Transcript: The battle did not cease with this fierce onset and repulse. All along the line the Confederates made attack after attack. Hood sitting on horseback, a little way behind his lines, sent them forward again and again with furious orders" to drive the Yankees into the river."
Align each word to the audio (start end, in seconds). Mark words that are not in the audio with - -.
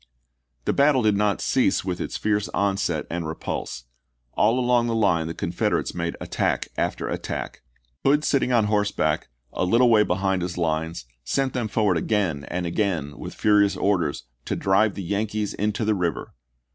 The 0.65 0.73
battle 0.73 1.03
did 1.03 1.15
not 1.15 1.41
cease 1.41 1.85
with 1.85 1.99
this 1.99 2.17
fierce 2.17 2.49
onset 2.55 3.05
and 3.11 3.27
repulse. 3.27 3.83
All 4.33 4.57
along 4.57 4.87
the 4.87 4.95
line 4.95 5.27
the 5.27 5.35
Confederates 5.35 5.93
made 5.93 6.17
attack 6.19 6.69
after 6.75 7.07
attack. 7.07 7.61
Hood 8.03 8.23
sitting 8.23 8.51
on 8.51 8.63
horseback, 8.65 9.27
a 9.53 9.63
little 9.63 9.91
way 9.91 10.01
behind 10.01 10.41
his 10.41 10.57
lines, 10.57 11.05
sent 11.23 11.53
them 11.53 11.67
forward 11.67 11.97
again 11.97 12.45
and 12.45 12.65
again 12.65 13.19
with 13.19 13.35
furious 13.35 13.77
orders" 13.77 14.23
to 14.45 14.55
drive 14.55 14.95
the 14.95 15.03
Yankees 15.03 15.53
into 15.53 15.85
the 15.85 15.93
river." 15.93 16.33